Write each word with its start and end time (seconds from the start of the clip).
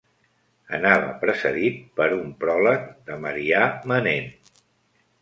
Anava 0.77 1.11
precedit 1.25 1.77
per 2.01 2.09
un 2.17 2.33
pròleg 2.41 2.91
de 3.11 3.21
Marià 3.27 3.65
Manent. 3.95 4.39